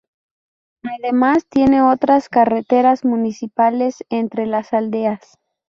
[0.81, 5.37] Además tiene otras carreteras municipales entre las aldeas.